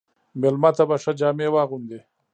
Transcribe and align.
مېلمه 0.41 0.69
ته 0.77 0.83
به 0.89 0.95
ښه 1.03 1.11
جامې 1.19 1.47
واغوندې. 1.51 1.99